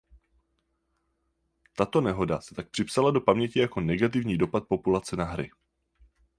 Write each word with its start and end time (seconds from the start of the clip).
Tato 1.75 1.99
nehoda 2.01 2.41
se 2.41 2.55
tak 2.55 2.69
připsala 2.69 3.11
do 3.11 3.21
paměti 3.21 3.59
jako 3.59 3.81
negativní 3.81 4.37
dopad 4.37 4.67
populace 4.67 5.15
na 5.15 5.23
hry. 5.25 5.51